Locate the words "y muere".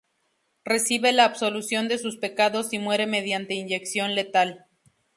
2.73-3.05